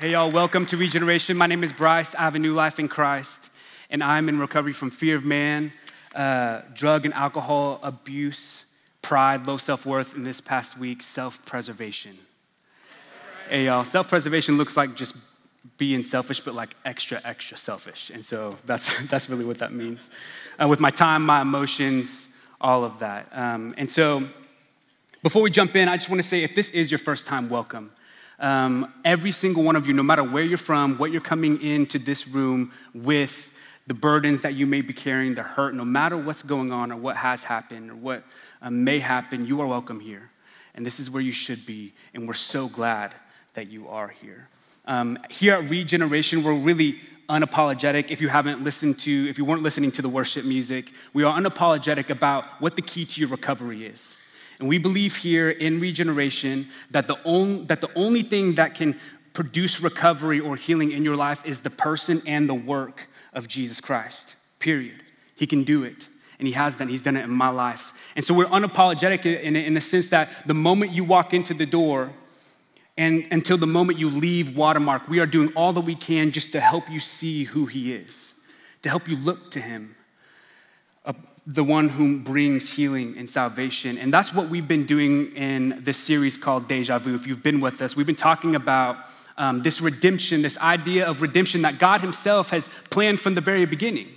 [0.00, 1.36] Hey, y'all, welcome to Regeneration.
[1.36, 2.14] My name is Bryce.
[2.14, 3.50] I have a new life in Christ,
[3.90, 5.72] and I'm in recovery from fear of man,
[6.14, 8.62] uh, drug and alcohol abuse,
[9.02, 12.16] pride, low self worth, and this past week, self preservation.
[13.50, 15.16] Hey, y'all, self preservation looks like just
[15.78, 18.12] being selfish, but like extra, extra selfish.
[18.14, 20.12] And so that's, that's really what that means.
[20.62, 22.28] Uh, with my time, my emotions,
[22.60, 23.26] all of that.
[23.32, 24.28] Um, and so
[25.24, 27.48] before we jump in, I just want to say if this is your first time,
[27.48, 27.90] welcome.
[28.38, 31.98] Um, every single one of you, no matter where you're from, what you're coming into
[31.98, 33.50] this room with,
[33.86, 36.96] the burdens that you may be carrying, the hurt, no matter what's going on or
[36.96, 38.22] what has happened or what
[38.62, 40.30] uh, may happen, you are welcome here.
[40.74, 41.94] And this is where you should be.
[42.14, 43.14] And we're so glad
[43.54, 44.48] that you are here.
[44.84, 48.10] Um, here at Regeneration, we're really unapologetic.
[48.10, 51.38] If you haven't listened to, if you weren't listening to the worship music, we are
[51.38, 54.16] unapologetic about what the key to your recovery is.
[54.58, 58.98] And we believe here in regeneration that the, only, that the only thing that can
[59.32, 63.80] produce recovery or healing in your life is the person and the work of Jesus
[63.80, 65.00] Christ, period.
[65.36, 66.08] He can do it,
[66.40, 66.88] and He has done.
[66.88, 67.92] He's done it in my life.
[68.16, 71.66] And so we're unapologetic in, in the sense that the moment you walk into the
[71.66, 72.10] door,
[72.96, 76.50] and until the moment you leave Watermark, we are doing all that we can just
[76.50, 78.34] to help you see who He is,
[78.82, 79.94] to help you look to Him
[81.48, 83.96] the one who brings healing and salvation.
[83.96, 87.14] And that's what we've been doing in this series called Deja Vu.
[87.14, 88.98] If you've been with us, we've been talking about
[89.38, 93.64] um, this redemption, this idea of redemption that God Himself has planned from the very
[93.64, 94.12] beginning.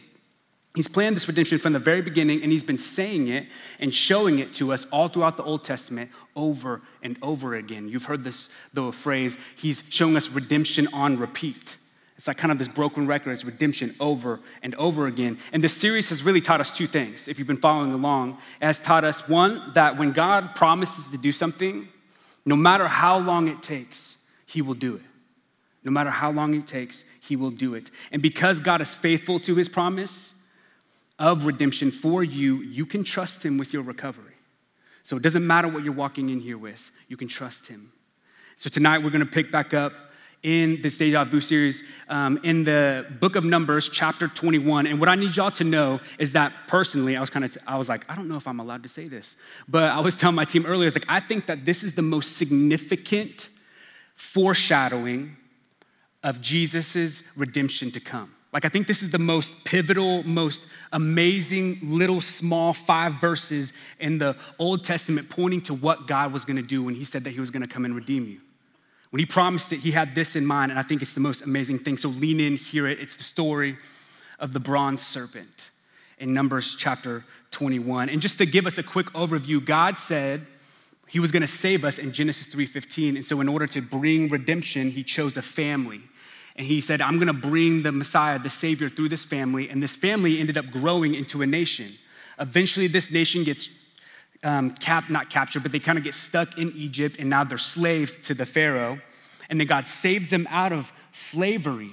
[0.75, 3.47] He's planned this redemption from the very beginning, and He's been saying it
[3.79, 7.87] and showing it to us all throughout the Old Testament over and over again.
[7.87, 11.77] You've heard this, the phrase, He's showing us redemption on repeat.
[12.21, 15.39] It's like kind of this broken record, it's redemption over and over again.
[15.51, 18.37] And this series has really taught us two things, if you've been following along.
[18.61, 21.87] It has taught us, one, that when God promises to do something,
[22.45, 25.01] no matter how long it takes, He will do it.
[25.83, 27.89] No matter how long it takes, He will do it.
[28.11, 30.35] And because God is faithful to His promise
[31.17, 34.35] of redemption for you, you can trust Him with your recovery.
[35.01, 37.93] So it doesn't matter what you're walking in here with, you can trust Him.
[38.57, 40.10] So tonight we're gonna pick back up
[40.43, 44.87] in this Deja Vu series um, in the book of Numbers, chapter 21.
[44.87, 47.59] And what I need y'all to know is that personally, I was kind of, t-
[47.67, 49.35] I was like, I don't know if I'm allowed to say this,
[49.67, 51.93] but I was telling my team earlier, I was like, I think that this is
[51.93, 53.49] the most significant
[54.15, 55.37] foreshadowing
[56.23, 58.33] of Jesus's redemption to come.
[58.53, 64.17] Like, I think this is the most pivotal, most amazing little small five verses in
[64.17, 67.39] the Old Testament pointing to what God was gonna do when He said that He
[67.39, 68.41] was gonna come and redeem you.
[69.11, 71.41] When he promised it, he had this in mind, and I think it's the most
[71.41, 71.97] amazing thing.
[71.97, 72.99] So lean in, hear it.
[72.99, 73.77] It's the story
[74.39, 75.69] of the bronze serpent
[76.17, 78.09] in Numbers chapter 21.
[78.09, 80.47] And just to give us a quick overview, God said
[81.07, 83.17] he was going to save us in Genesis 3:15.
[83.17, 86.01] And so in order to bring redemption, he chose a family.
[86.55, 89.69] And he said, I'm going to bring the Messiah, the Savior, through this family.
[89.69, 91.93] And this family ended up growing into a nation.
[92.39, 93.69] Eventually, this nation gets
[94.43, 97.57] um, cap, not captured, but they kind of get stuck in Egypt and now they're
[97.57, 98.99] slaves to the Pharaoh.
[99.49, 101.91] And then God saved them out of slavery.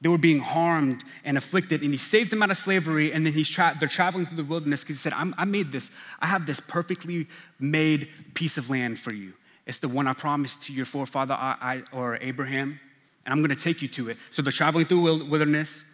[0.00, 3.12] They were being harmed and afflicted, and He saves them out of slavery.
[3.12, 5.90] And then he's tra- they're traveling through the wilderness because He said, I made this,
[6.20, 7.28] I have this perfectly
[7.58, 9.32] made piece of land for you.
[9.64, 12.80] It's the one I promised to your forefather I, I, or Abraham,
[13.24, 14.18] and I'm gonna take you to it.
[14.30, 15.84] So they're traveling through wilderness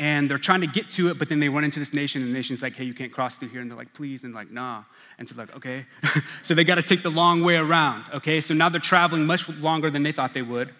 [0.00, 2.30] and they're trying to get to it, but then they run into this nation, and
[2.30, 3.60] the nation's like, hey, you can't cross through here.
[3.60, 4.84] And they're like, please, and like, nah.
[5.18, 5.84] And so like, okay.
[6.42, 8.40] so they got to take the long way around, okay?
[8.40, 10.72] So now they're traveling much longer than they thought they would,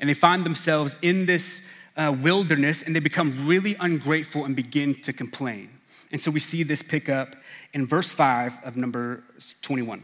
[0.00, 1.60] and they find themselves in this
[1.98, 5.68] uh, wilderness, and they become really ungrateful and begin to complain.
[6.10, 7.36] And so we see this pick up
[7.74, 9.22] in verse 5 of number
[9.60, 10.02] 21.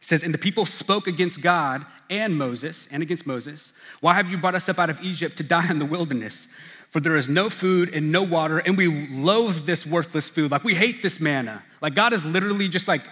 [0.00, 3.72] It says, And the people spoke against God and Moses, and against Moses.
[4.00, 6.48] Why have you brought us up out of Egypt to die in the wilderness?
[6.90, 10.50] for there is no food and no water, and we loathe this worthless food.
[10.50, 11.62] Like, we hate this manna.
[11.80, 13.02] Like, God is literally just like,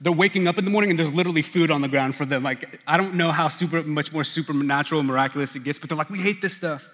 [0.00, 2.42] they're waking up in the morning and there's literally food on the ground for them.
[2.42, 5.98] Like, I don't know how super, much more supernatural and miraculous it gets, but they're
[5.98, 6.88] like, we hate this stuff.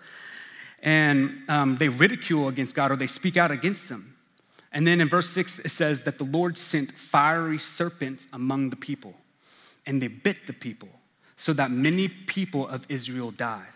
[0.82, 4.14] And um, they ridicule against God or they speak out against him.
[4.70, 8.76] And then in verse six, it says that the Lord sent fiery serpents among the
[8.76, 9.14] people,
[9.86, 10.88] and they bit the people,
[11.36, 13.66] so that many people of Israel died.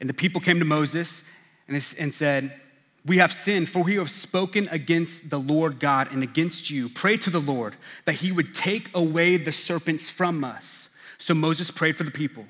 [0.00, 1.22] And the people came to Moses
[1.66, 2.60] and said,
[3.04, 6.88] We have sinned, for we have spoken against the Lord God and against you.
[6.88, 10.88] Pray to the Lord that he would take away the serpents from us.
[11.18, 12.44] So Moses prayed for the people.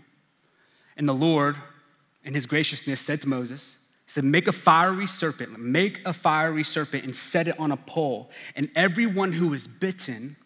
[0.97, 1.57] And the Lord,
[2.25, 6.65] in his graciousness, said to Moses, He said, Make a fiery serpent, make a fiery
[6.65, 8.31] serpent and set it on a pole.
[8.55, 10.37] And everyone who is bitten,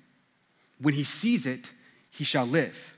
[0.80, 1.70] when he sees it,
[2.12, 2.96] he shall live.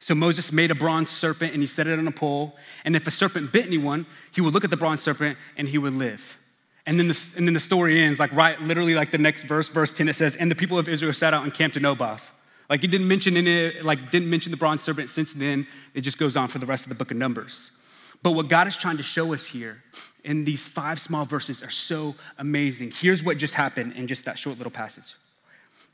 [0.00, 2.54] So Moses made a bronze serpent and he set it on a pole.
[2.84, 5.78] And if a serpent bit anyone, he would look at the bronze serpent and he
[5.78, 6.38] would live.
[6.86, 9.68] And then, the, and then the story ends, like right, literally like the next verse,
[9.68, 12.32] verse 10, it says, And the people of Israel sat out and camped in Oboth.
[12.68, 15.66] Like he didn't mention it, like didn't mention the bronze serpent since then.
[15.94, 17.70] It just goes on for the rest of the book of Numbers.
[18.22, 19.82] But what God is trying to show us here
[20.22, 22.90] in these five small verses are so amazing.
[22.90, 25.14] Here's what just happened in just that short little passage.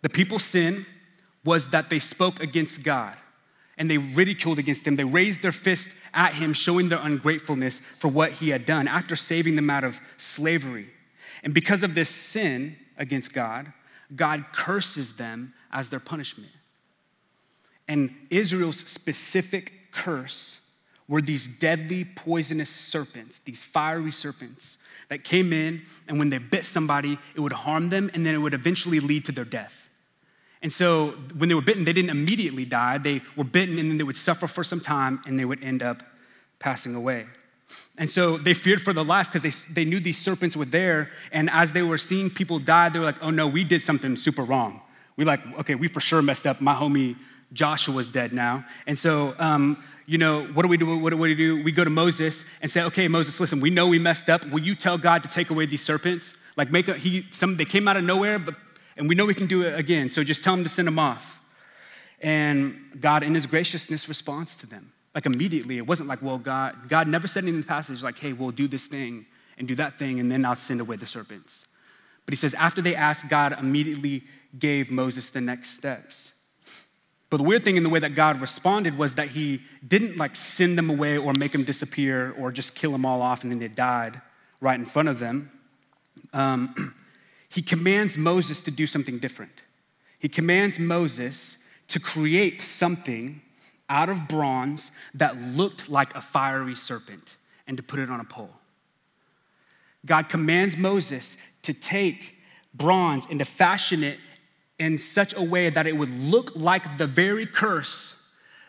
[0.02, 0.86] The people sin
[1.44, 3.16] was that they spoke against God
[3.78, 4.96] and they ridiculed against him.
[4.96, 9.16] They raised their fist at him, showing their ungratefulness for what he had done after
[9.16, 10.88] saving them out of slavery.
[11.42, 13.72] And because of this sin against God,
[14.14, 16.52] God curses them as their punishment.
[17.88, 20.60] And Israel's specific curse
[21.08, 24.78] were these deadly, poisonous serpents, these fiery serpents
[25.08, 28.38] that came in, and when they bit somebody, it would harm them, and then it
[28.38, 29.89] would eventually lead to their death.
[30.62, 32.98] And so when they were bitten, they didn't immediately die.
[32.98, 35.82] They were bitten, and then they would suffer for some time, and they would end
[35.82, 36.02] up
[36.58, 37.26] passing away.
[37.96, 41.10] And so they feared for their life because they, they knew these serpents were there.
[41.32, 44.16] And as they were seeing people die, they were like, oh no, we did something
[44.16, 44.80] super wrong.
[45.16, 46.60] We like, okay, we for sure messed up.
[46.60, 47.16] My homie
[47.52, 48.64] Joshua's dead now.
[48.86, 50.96] And so, um, you know, what do we do?
[50.98, 51.62] What do we do?
[51.62, 54.46] We go to Moses and say, okay, Moses, listen, we know we messed up.
[54.50, 56.34] Will you tell God to take away these serpents?
[56.56, 58.54] Like make a, he, some, they came out of nowhere, but,
[58.96, 60.10] and we know we can do it again.
[60.10, 61.40] So just tell them to send them off.
[62.20, 64.92] And God, in his graciousness, responds to them.
[65.14, 68.18] Like immediately, it wasn't like, well, God, God never said anything in the passage, like,
[68.18, 69.26] hey, we'll do this thing
[69.58, 71.66] and do that thing, and then I'll send away the serpents.
[72.24, 74.22] But he says, after they asked, God immediately
[74.58, 76.32] gave Moses the next steps.
[77.30, 80.34] But the weird thing in the way that God responded was that he didn't like
[80.34, 83.60] send them away or make them disappear or just kill them all off and then
[83.60, 84.20] they died
[84.60, 85.50] right in front of them.
[86.32, 86.94] Um,
[87.50, 89.52] he commands Moses to do something different.
[90.18, 91.56] He commands Moses
[91.88, 93.42] to create something
[93.88, 97.34] out of bronze that looked like a fiery serpent
[97.66, 98.54] and to put it on a pole.
[100.06, 102.36] God commands Moses to take
[102.72, 104.18] bronze and to fashion it
[104.78, 108.16] in such a way that it would look like the very curse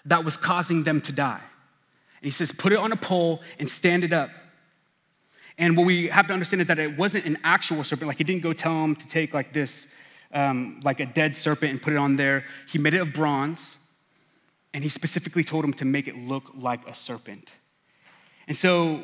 [0.05, 1.41] that was causing them to die.
[2.21, 4.31] And he says, put it on a pole and stand it up.
[5.57, 8.07] And what we have to understand is that it wasn't an actual serpent.
[8.07, 9.87] Like he didn't go tell him to take like this,
[10.33, 12.45] um, like a dead serpent and put it on there.
[12.67, 13.77] He made it of bronze,
[14.73, 17.51] and he specifically told him to make it look like a serpent.
[18.47, 19.01] And so,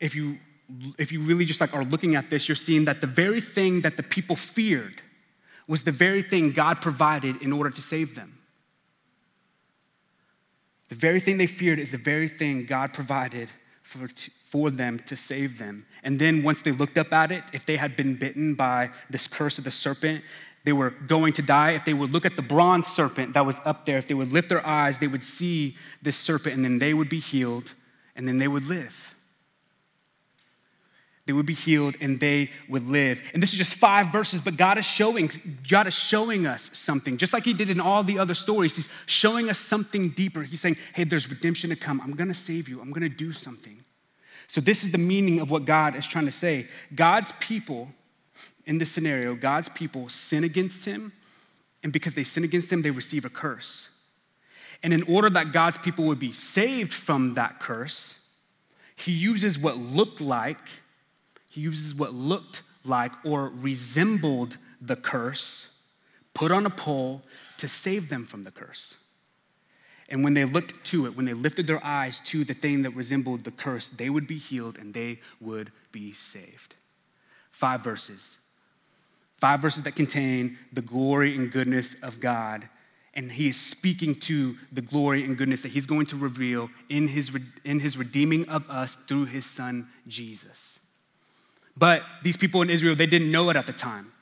[0.00, 0.38] if you
[0.98, 3.80] if you really just like are looking at this, you're seeing that the very thing
[3.82, 5.00] that the people feared
[5.66, 8.38] was the very thing God provided in order to save them.
[10.88, 13.48] The very thing they feared is the very thing God provided
[13.88, 14.08] for,
[14.50, 15.86] for them to save them.
[16.02, 19.26] And then once they looked up at it, if they had been bitten by this
[19.26, 20.22] curse of the serpent,
[20.64, 21.70] they were going to die.
[21.70, 24.30] If they would look at the bronze serpent that was up there, if they would
[24.30, 27.72] lift their eyes, they would see this serpent and then they would be healed
[28.14, 29.14] and then they would live
[31.28, 33.20] they would be healed and they would live.
[33.34, 35.30] And this is just five verses, but God is showing,
[35.68, 38.76] God is showing us something, just like He did in all the other stories.
[38.76, 40.42] He's showing us something deeper.
[40.42, 42.00] He's saying, hey, there's redemption to come.
[42.00, 43.84] I'm gonna save you, I'm gonna do something.
[44.46, 46.66] So, this is the meaning of what God is trying to say.
[46.94, 47.90] God's people,
[48.64, 51.12] in this scenario, God's people sin against Him,
[51.82, 53.88] and because they sin against Him, they receive a curse.
[54.82, 58.14] And in order that God's people would be saved from that curse,
[58.96, 60.56] He uses what looked like
[61.58, 65.66] uses what looked like or resembled the curse,
[66.34, 67.22] put on a pole
[67.58, 68.94] to save them from the curse.
[70.08, 72.90] And when they looked to it, when they lifted their eyes to the thing that
[72.90, 76.74] resembled the curse, they would be healed and they would be saved.
[77.50, 78.38] Five verses.
[79.38, 82.68] Five verses that contain the glory and goodness of God.
[83.12, 87.08] And he is speaking to the glory and goodness that he's going to reveal in
[87.08, 87.30] his,
[87.64, 90.78] in his redeeming of us through his son, Jesus.
[91.78, 94.12] But these people in Israel, they didn't know it at the time.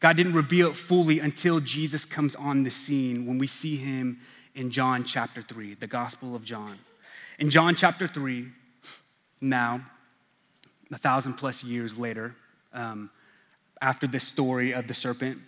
[0.00, 4.20] God didn't reveal it fully until Jesus comes on the scene when we see him
[4.54, 6.78] in John chapter 3, the Gospel of John.
[7.38, 8.48] In John chapter 3,
[9.40, 9.82] now,
[10.90, 12.34] a thousand plus years later,
[12.72, 13.10] um,
[13.80, 15.38] after this story of the serpent,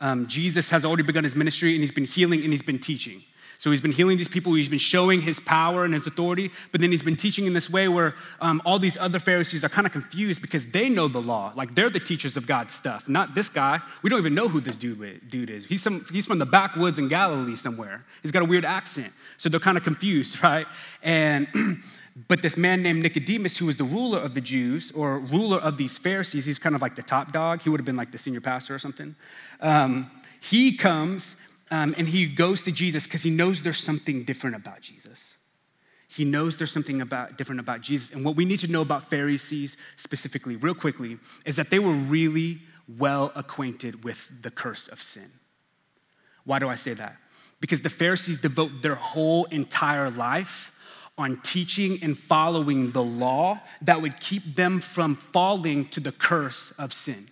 [0.00, 3.22] um, Jesus has already begun his ministry and he's been healing and he's been teaching.
[3.60, 6.80] So he's been healing these people, he's been showing his power and his authority, but
[6.80, 9.86] then he's been teaching in this way where um, all these other Pharisees are kind
[9.86, 11.52] of confused because they know the law.
[11.54, 13.80] Like they're the teachers of God's stuff, not this guy.
[14.00, 15.66] We don't even know who this dude, dude is.
[15.66, 18.02] He's, some, he's from the backwoods in Galilee somewhere.
[18.22, 19.12] He's got a weird accent.
[19.36, 20.66] So they're kind of confused, right?
[21.02, 21.46] And
[22.28, 25.76] But this man named Nicodemus, who was the ruler of the Jews or ruler of
[25.76, 27.62] these Pharisees, he's kind of like the top dog.
[27.62, 29.14] He would have been like the senior pastor or something.
[29.60, 31.36] Um, he comes
[31.70, 35.34] Um, and he goes to Jesus because he knows there's something different about Jesus.
[36.08, 38.10] He knows there's something about, different about Jesus.
[38.10, 41.92] And what we need to know about Pharisees specifically, real quickly, is that they were
[41.92, 42.58] really
[42.98, 45.30] well acquainted with the curse of sin.
[46.44, 47.16] Why do I say that?
[47.60, 50.72] Because the Pharisees devote their whole entire life
[51.16, 56.72] on teaching and following the law that would keep them from falling to the curse
[56.72, 57.28] of sin.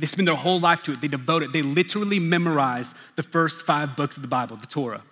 [0.00, 1.00] They spend their whole life to it.
[1.00, 1.52] They devote it.
[1.52, 5.02] They literally memorize the first five books of the Bible, the Torah.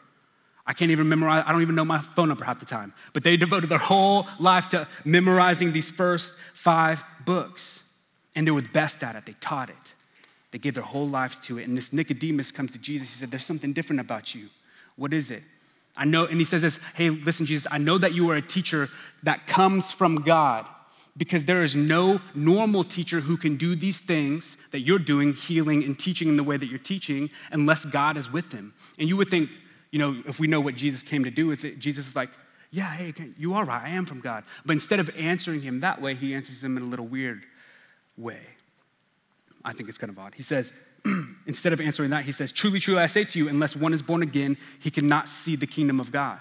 [0.67, 2.95] I can't even memorize, I don't even know my phone number half the time.
[3.13, 7.83] But they devoted their whole life to memorizing these first five books.
[8.35, 9.27] And they were the best at it.
[9.27, 9.77] They taught it.
[10.51, 11.69] They gave their whole lives to it.
[11.69, 13.09] And this Nicodemus comes to Jesus.
[13.09, 14.49] He said, There's something different about you.
[14.97, 15.43] What is it?
[15.99, 18.43] I know, and he says this, hey, listen, Jesus, I know that you are a
[18.43, 18.89] teacher
[19.25, 20.69] that comes from God
[21.19, 25.83] because there is no normal teacher who can do these things that you're doing, healing
[25.83, 28.73] and teaching in the way that you're teaching, unless God is with him.
[28.99, 29.51] And you would think,
[29.91, 32.31] you know, if we know what Jesus came to do with it, Jesus is like,
[32.71, 34.45] yeah, hey, you are right, I am from God.
[34.65, 37.45] But instead of answering him that way, he answers him in a little weird
[38.17, 38.41] way.
[39.65, 40.35] I think it's kind of odd.
[40.35, 40.73] He says,
[41.47, 44.03] instead of answering that, he says, Truly, truly, I say to you, unless one is
[44.03, 46.41] born again, he cannot see the kingdom of God.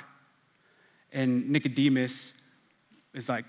[1.11, 2.33] And Nicodemus
[3.13, 3.45] is like,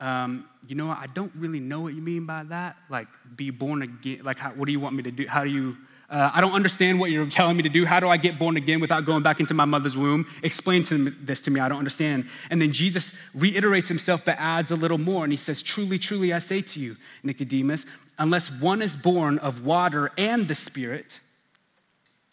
[0.00, 0.90] um, you know?
[0.90, 2.76] I don't really know what you mean by that.
[2.88, 4.20] Like, be born again.
[4.22, 5.26] Like, how, what do you want me to do?
[5.26, 5.76] How do you,
[6.10, 7.84] uh, I don't understand what you're telling me to do.
[7.84, 10.26] How do I get born again without going back into my mother's womb?
[10.42, 11.60] Explain to this to me.
[11.60, 12.26] I don't understand.
[12.50, 15.24] And then Jesus reiterates himself but adds a little more.
[15.24, 17.84] And he says, Truly, truly, I say to you, Nicodemus,
[18.18, 21.20] unless one is born of water and the Spirit,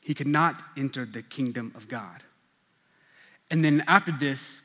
[0.01, 2.24] he cannot enter the kingdom of God.
[3.50, 4.60] And then after this,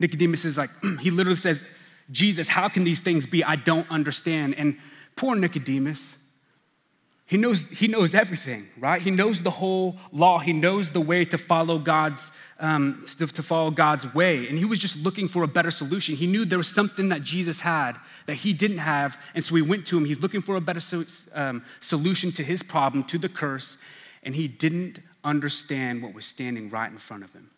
[0.00, 1.64] Nicodemus is like, he literally says,
[2.10, 3.44] Jesus, how can these things be?
[3.44, 4.54] I don't understand.
[4.54, 4.78] And
[5.16, 6.16] poor Nicodemus,
[7.28, 9.02] he knows, he knows everything, right?
[9.02, 10.38] He knows the whole law.
[10.38, 14.48] He knows the way to follow God's, um, to, to, follow God's way.
[14.48, 16.16] And he was just looking for a better solution.
[16.16, 19.20] He knew there was something that Jesus had that he didn't have.
[19.34, 20.06] And so he went to him.
[20.06, 23.76] He's looking for a better so, um, solution to his problem, to the curse.
[24.22, 27.50] And he didn't understand what was standing right in front of him.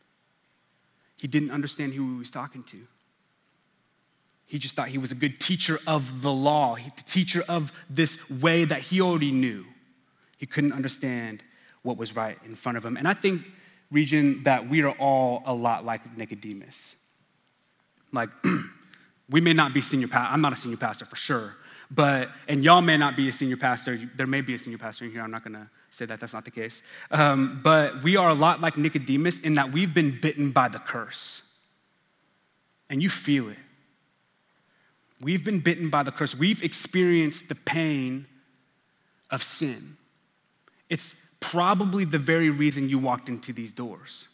[1.16, 2.78] He didn't understand who he was talking to.
[4.50, 8.19] He just thought he was a good teacher of the law, the teacher of this
[8.28, 9.64] way that he already knew.
[10.38, 11.45] He couldn't understand
[11.83, 12.97] what was right in front of him.
[12.97, 13.42] And I think,
[13.92, 16.97] Regen, that we are all a lot like Nicodemus.
[18.12, 18.30] Like,
[19.30, 21.54] we may not be senior pastor, I'm not a senior pastor for sure,
[21.88, 24.00] but, and y'all may not be a senior pastor.
[24.16, 26.45] There may be a senior pastor in here, I'm not gonna say that that's not
[26.45, 26.83] the case.
[27.12, 30.80] Um, but we are a lot like Nicodemus in that we've been bitten by the
[30.80, 31.42] curse.
[32.88, 33.59] And you feel it.
[35.21, 36.35] We've been bitten by the curse.
[36.35, 38.27] We've experienced the pain
[39.31, 39.97] of sin.
[40.89, 44.29] It's probably the very reason you walked into these doors.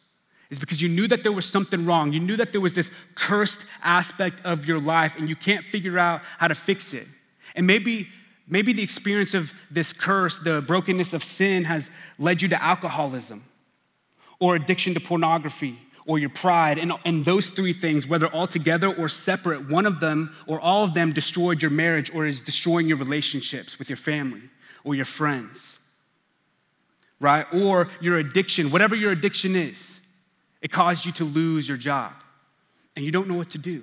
[0.48, 2.12] Is because you knew that there was something wrong.
[2.12, 5.98] You knew that there was this cursed aspect of your life and you can't figure
[5.98, 7.06] out how to fix it.
[7.56, 8.08] And maybe
[8.46, 13.44] maybe the experience of this curse, the brokenness of sin has led you to alcoholism
[14.38, 18.88] or addiction to pornography or your pride, and, and those three things, whether all together
[18.94, 22.86] or separate, one of them or all of them destroyed your marriage or is destroying
[22.86, 24.42] your relationships with your family
[24.84, 25.78] or your friends,
[27.18, 27.44] right?
[27.52, 29.98] Or your addiction, whatever your addiction is,
[30.62, 32.12] it caused you to lose your job
[32.94, 33.82] and you don't know what to do.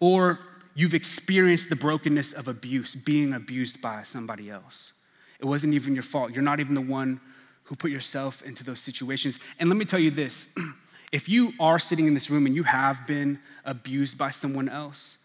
[0.00, 0.40] Or
[0.74, 4.92] you've experienced the brokenness of abuse, being abused by somebody else.
[5.38, 6.32] It wasn't even your fault.
[6.32, 7.20] You're not even the one
[7.64, 9.38] who put yourself into those situations.
[9.58, 10.48] And let me tell you this
[11.12, 15.18] if you are sitting in this room and you have been abused by someone else,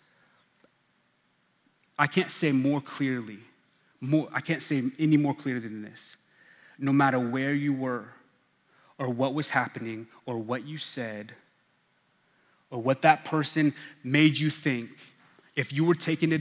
[1.98, 3.40] I can't say more clearly,
[4.00, 6.16] more, I can't say any more clearly than this.
[6.78, 8.06] No matter where you were,
[9.00, 11.34] or what was happening, or what you said,
[12.70, 14.92] or what that person made you think,
[15.56, 16.32] if you were taken,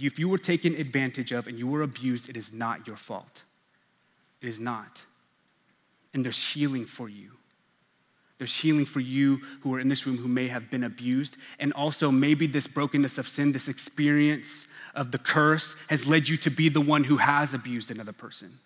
[0.00, 3.44] if you were taken advantage of and you were abused, it is not your fault.
[4.40, 5.02] It is not
[6.14, 7.32] and there's healing for you.
[8.38, 11.36] There's healing for you who are in this room who may have been abused.
[11.58, 16.36] And also, maybe this brokenness of sin, this experience of the curse, has led you
[16.38, 18.58] to be the one who has abused another person.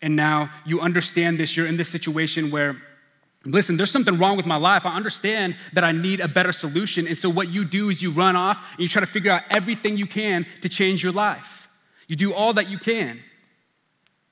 [0.00, 1.56] And now you understand this.
[1.56, 2.80] You're in this situation where,
[3.44, 4.86] listen, there's something wrong with my life.
[4.86, 7.06] I understand that I need a better solution.
[7.06, 9.42] And so, what you do is you run off and you try to figure out
[9.50, 11.68] everything you can to change your life.
[12.06, 13.20] You do all that you can.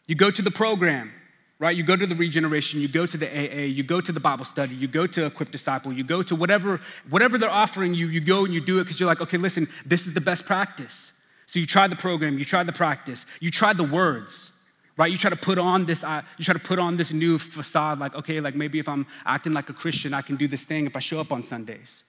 [0.06, 1.12] You go to the program,
[1.58, 1.76] right?
[1.76, 4.44] You go to the regeneration, you go to the AA, you go to the Bible
[4.44, 8.20] study, you go to Equip Disciple, you go to whatever, whatever they're offering you, you
[8.20, 11.12] go and you do it because you're like, okay, listen, this is the best practice.
[11.46, 14.50] So you try the program, you try the practice, you try the words,
[14.98, 15.10] right?
[15.10, 17.98] You try to put on this, uh, you try to put on this new facade,
[17.98, 20.86] like, okay, like maybe if I'm acting like a Christian, I can do this thing
[20.86, 22.04] if I show up on Sundays.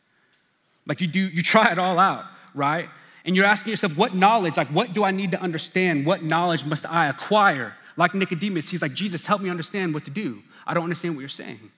[0.85, 2.89] Like you do, you try it all out, right?
[3.23, 6.05] And you're asking yourself, what knowledge, like what do I need to understand?
[6.05, 7.75] What knowledge must I acquire?
[7.97, 10.43] Like Nicodemus, he's like, Jesus, help me understand what to do.
[10.65, 11.71] I don't understand what you're saying.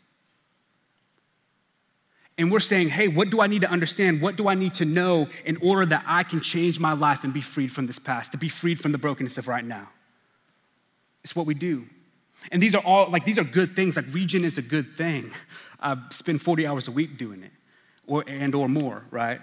[2.37, 4.21] And we're saying, hey, what do I need to understand?
[4.21, 7.33] What do I need to know in order that I can change my life and
[7.33, 9.89] be freed from this past, to be freed from the brokenness of right now?
[11.23, 11.85] It's what we do.
[12.51, 13.97] And these are all, like, these are good things.
[13.97, 15.31] Like, Regen is a good thing.
[15.81, 17.51] I spend 40 hours a week doing it,
[18.07, 19.41] or, and or more, right?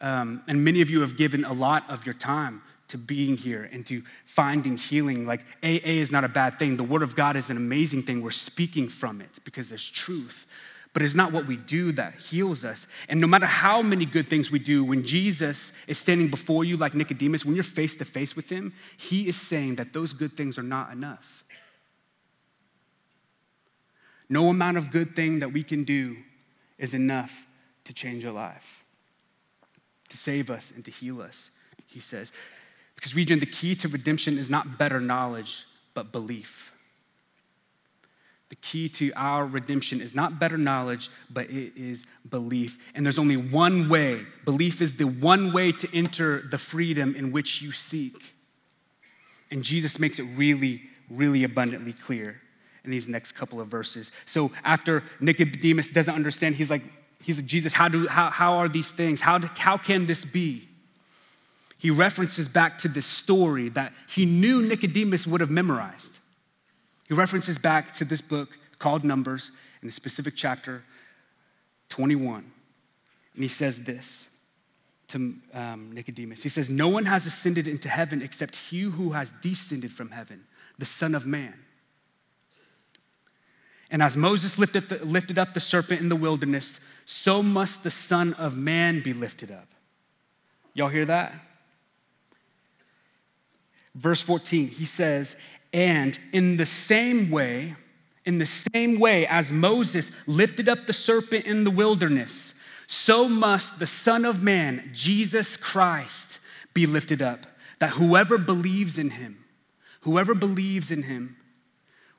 [0.00, 2.62] Um, and many of you have given a lot of your time
[2.94, 5.26] to being here and to finding healing.
[5.26, 6.76] Like, AA is not a bad thing.
[6.76, 8.22] The Word of God is an amazing thing.
[8.22, 10.46] We're speaking from it because there's truth
[10.94, 12.86] but it's not what we do that heals us.
[13.08, 16.76] And no matter how many good things we do, when Jesus is standing before you
[16.76, 20.36] like Nicodemus, when you're face to face with him, he is saying that those good
[20.36, 21.42] things are not enough.
[24.28, 26.16] No amount of good thing that we can do
[26.78, 27.44] is enough
[27.86, 28.84] to change our life,
[30.10, 31.50] to save us and to heal us,
[31.86, 32.32] he says.
[33.04, 36.72] Because, Regen, the key to redemption is not better knowledge, but belief.
[38.48, 42.78] The key to our redemption is not better knowledge, but it is belief.
[42.94, 44.22] And there's only one way.
[44.46, 48.34] Belief is the one way to enter the freedom in which you seek.
[49.50, 52.40] And Jesus makes it really, really abundantly clear
[52.84, 54.12] in these next couple of verses.
[54.24, 56.84] So after Nicodemus doesn't understand, he's like,
[57.22, 59.20] he's like, Jesus, how, do, how, how are these things?
[59.20, 60.70] How, do, how can this be?
[61.84, 66.16] He references back to this story that he knew Nicodemus would have memorized.
[67.06, 69.50] He references back to this book called Numbers
[69.82, 70.82] in the specific chapter
[71.90, 72.50] 21.
[73.34, 74.28] And he says this
[75.08, 79.34] to um, Nicodemus He says, No one has ascended into heaven except he who has
[79.42, 80.44] descended from heaven,
[80.78, 81.52] the Son of Man.
[83.90, 87.90] And as Moses lifted, the, lifted up the serpent in the wilderness, so must the
[87.90, 89.68] Son of Man be lifted up.
[90.72, 91.34] Y'all hear that?
[93.94, 95.36] Verse 14, he says,
[95.72, 97.74] and in the same way,
[98.24, 102.54] in the same way as Moses lifted up the serpent in the wilderness,
[102.86, 106.38] so must the Son of Man, Jesus Christ,
[106.74, 107.46] be lifted up,
[107.78, 109.44] that whoever believes in him,
[110.02, 111.36] whoever believes in him,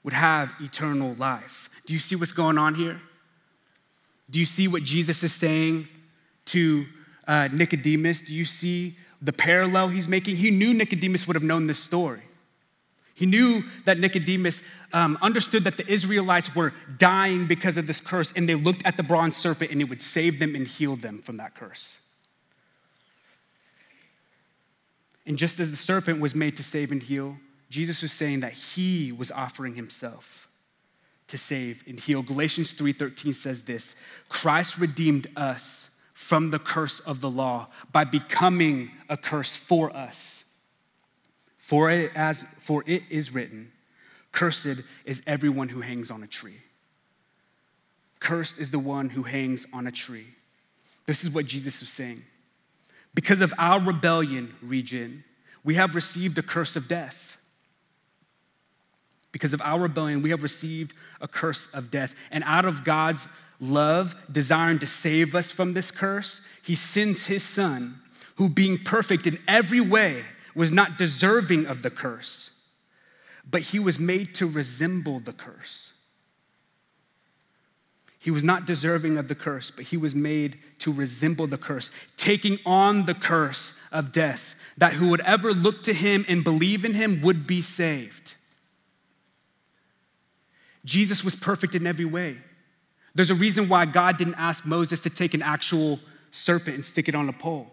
[0.04, 1.70] would have eternal life.
[1.86, 3.02] Do you see what's going on here?
[4.30, 5.88] Do you see what Jesus is saying
[6.46, 6.86] to
[7.28, 8.22] uh, Nicodemus?
[8.22, 10.38] Do you see the parallel he's making?
[10.38, 12.22] He knew Nicodemus would have known this story.
[13.16, 14.62] He knew that Nicodemus
[14.92, 18.98] um, understood that the Israelites were dying because of this curse, and they looked at
[18.98, 21.98] the bronze serpent and it would save them and heal them from that curse.
[25.26, 27.38] And just as the serpent was made to save and heal,
[27.70, 30.48] Jesus was saying that he was offering himself
[31.30, 32.22] to save and heal.
[32.22, 33.96] Galatians 3:13 says this,
[34.30, 40.46] Christ redeemed us from the curse of the law by becoming a curse for us.
[41.58, 43.72] For it, as, for it is written,
[44.32, 46.58] Cursed is everyone who hangs on a tree.
[48.20, 50.28] Cursed is the one who hangs on a tree.
[51.06, 52.24] This is what Jesus was saying.
[53.14, 55.24] Because of our rebellion, Regen,
[55.64, 57.38] we have received a curse of death.
[59.32, 62.16] Because of our rebellion, we have received a curse of death.
[62.32, 63.28] And out of God's
[63.60, 68.00] love, desiring to save us from this curse, he sends his son,
[68.36, 72.50] who, being perfect in every way, was not deserving of the curse,
[73.50, 75.92] but he was made to resemble the curse.
[78.18, 81.92] He was not deserving of the curse, but he was made to resemble the curse,
[82.18, 86.84] taking on the curse of death, that who would ever look to him and believe
[86.84, 88.34] in him would be saved.
[90.84, 92.38] Jesus was perfect in every way.
[93.16, 96.00] There's a reason why God didn't ask Moses to take an actual
[96.32, 97.72] serpent and stick it on a pole.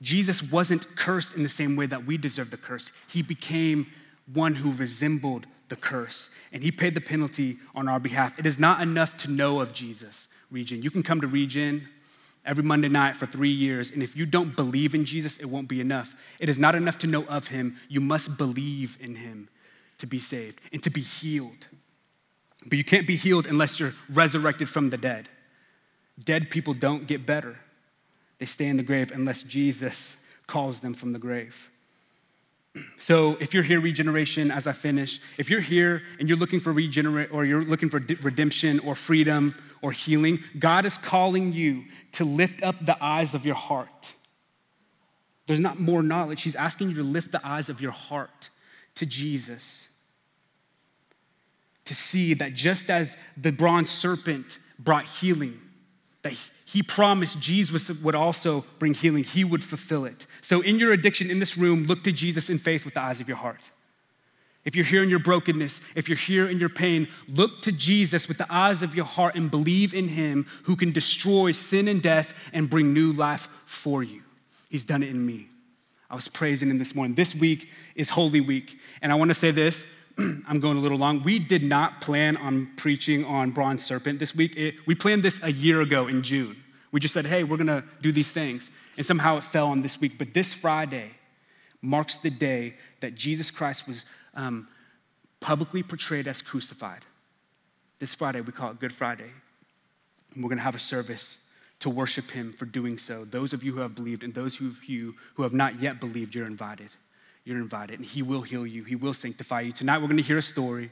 [0.00, 2.92] Jesus wasn't cursed in the same way that we deserve the curse.
[3.08, 3.86] He became
[4.32, 8.38] one who resembled the curse, and he paid the penalty on our behalf.
[8.38, 10.82] It is not enough to know of Jesus, Regen.
[10.82, 11.88] You can come to Regen
[12.44, 15.66] every Monday night for three years, and if you don't believe in Jesus, it won't
[15.66, 16.14] be enough.
[16.38, 17.76] It is not enough to know of him.
[17.88, 19.48] You must believe in him
[19.98, 21.66] to be saved and to be healed.
[22.68, 25.28] But you can't be healed unless you're resurrected from the dead.
[26.22, 27.58] Dead people don't get better.
[28.38, 31.70] They stay in the grave unless Jesus calls them from the grave.
[32.98, 36.72] So, if you're here, regeneration, as I finish, if you're here and you're looking for
[36.72, 42.24] regenerate or you're looking for redemption or freedom or healing, God is calling you to
[42.26, 44.12] lift up the eyes of your heart.
[45.46, 46.42] There's not more knowledge.
[46.42, 48.50] He's asking you to lift the eyes of your heart
[48.96, 49.86] to Jesus
[51.86, 55.60] to see that just as the bronze serpent brought healing,
[56.22, 60.26] that he promised Jesus would also bring healing, he would fulfill it.
[60.40, 63.20] So, in your addiction in this room, look to Jesus in faith with the eyes
[63.20, 63.70] of your heart.
[64.64, 68.26] If you're here in your brokenness, if you're here in your pain, look to Jesus
[68.26, 72.02] with the eyes of your heart and believe in him who can destroy sin and
[72.02, 74.22] death and bring new life for you.
[74.68, 75.46] He's done it in me.
[76.10, 77.14] I was praising him this morning.
[77.14, 78.76] This week is Holy Week.
[79.02, 79.84] And I want to say this
[80.18, 81.22] I'm going a little long.
[81.22, 84.56] We did not plan on preaching on bronze serpent this week.
[84.56, 86.56] It, we planned this a year ago in June.
[86.92, 88.70] We just said, hey, we're going to do these things.
[88.96, 90.16] And somehow it fell on this week.
[90.16, 91.10] But this Friday
[91.82, 94.68] marks the day that Jesus Christ was um,
[95.40, 97.04] publicly portrayed as crucified.
[97.98, 99.30] This Friday, we call it Good Friday.
[100.34, 101.38] And we're going to have a service
[101.80, 103.26] to worship him for doing so.
[103.26, 106.34] Those of you who have believed and those of you who have not yet believed,
[106.34, 106.88] you're invited
[107.46, 108.84] you're invited, and He will heal you.
[108.84, 109.72] He will sanctify you.
[109.72, 110.90] Tonight, we're going to hear a story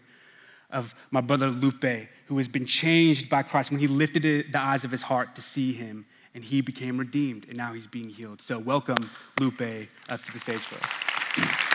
[0.70, 4.84] of my brother Lupe, who has been changed by Christ when he lifted the eyes
[4.84, 8.40] of his heart to see Him, and he became redeemed, and now he's being healed.
[8.40, 11.73] So, welcome Lupe up to the stage for us.